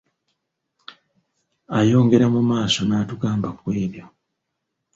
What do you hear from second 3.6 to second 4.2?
ebyo